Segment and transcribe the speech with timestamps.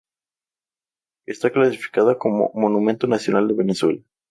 [1.27, 4.01] Está clasificada como Monumento Nacional de Venezuela.